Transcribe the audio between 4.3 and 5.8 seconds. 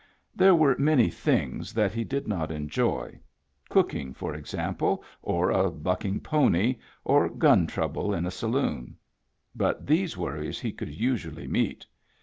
example, or a